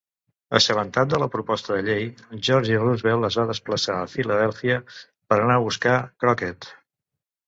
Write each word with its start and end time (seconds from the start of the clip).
Assabentat 0.59 1.09
de 1.09 1.17
la 1.23 1.25
proposta 1.33 1.75
de 1.75 1.83
llei, 1.87 2.07
Georgie 2.47 2.79
Russell 2.83 3.27
es 3.27 3.35
va 3.39 3.45
desplaçar 3.51 3.97
a 3.97 4.07
Filadèlfia 4.15 4.79
per 5.33 5.37
anar 5.43 5.59
a 5.59 5.63
buscar 5.67 5.93
Crockett. 6.25 6.71